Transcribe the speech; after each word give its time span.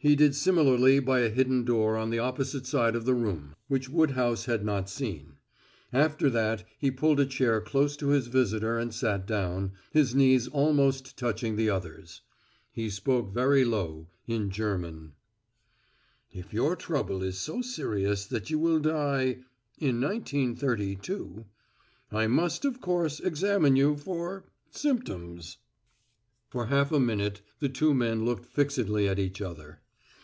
He 0.00 0.14
did 0.14 0.36
similarly 0.36 1.00
by 1.00 1.22
a 1.22 1.28
hidden 1.28 1.64
door 1.64 1.96
on 1.96 2.10
the 2.10 2.20
opposite 2.20 2.66
side 2.66 2.94
of 2.94 3.04
the 3.04 3.14
room, 3.16 3.56
which 3.66 3.88
Woodhouse 3.90 4.44
had 4.44 4.64
not 4.64 4.88
seen. 4.88 5.38
After 5.92 6.30
that 6.30 6.62
he 6.78 6.92
pulled 6.92 7.18
a 7.18 7.26
chair 7.26 7.60
close 7.60 7.96
to 7.96 8.10
his 8.10 8.28
visitor 8.28 8.78
and 8.78 8.94
sat 8.94 9.26
down, 9.26 9.72
his 9.90 10.14
knees 10.14 10.46
almost 10.46 11.16
touching 11.18 11.56
the 11.56 11.68
other's. 11.68 12.20
He 12.70 12.90
spoke 12.90 13.34
very 13.34 13.64
low, 13.64 14.06
in 14.24 14.50
German: 14.50 15.14
"If 16.30 16.52
your 16.54 16.76
trouble 16.76 17.20
is 17.24 17.36
so 17.36 17.60
serious 17.60 18.24
that 18.26 18.50
you 18.50 18.60
will 18.60 18.78
die 18.78 19.40
in 19.78 20.00
1932, 20.00 21.44
I 22.12 22.28
must, 22.28 22.64
of 22.64 22.80
course, 22.80 23.18
examine 23.18 23.74
you 23.74 23.96
for 23.96 24.44
symptoms." 24.70 25.56
For 26.50 26.66
half 26.66 26.92
a 26.92 27.00
minute 27.00 27.40
the 27.58 27.68
two 27.68 27.92
men 27.94 28.24
looked 28.24 28.46
fixedly 28.46 29.08
at 29.08 29.18
each 29.18 29.40
other. 29.42 29.80